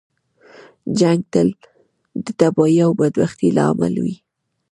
[0.99, 1.49] جنګ تل
[2.23, 4.15] د تباهۍ او بدبختۍ لامل وي.